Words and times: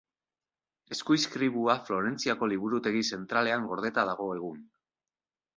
Eskuizkribua 0.95 1.75
Florentziako 1.89 2.49
Liburutegi 2.53 3.05
zentralean 3.13 3.71
gordeta 3.75 4.11
dago 4.13 4.31
egun. 4.39 4.69